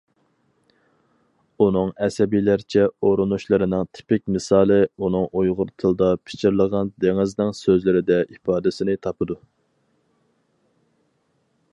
ئۇنىڭ 1.63 1.91
ئەسەبىيلەرچە 2.05 2.85
ئۇرۇنۇشلىرىنىڭ 3.09 3.85
تىپىك 3.99 4.25
مىسالى 4.37 4.79
ئۇنىڭ 4.87 5.27
ئۇيغۇر 5.41 5.71
تىلىدا 5.83 6.09
پىچىرلىغان 6.29 6.89
دېڭىزنىڭ 7.05 7.55
سۆزلىرىدە 7.61 8.19
ئىپادىسىنى 8.25 8.97
تاپىدۇ. 9.05 9.39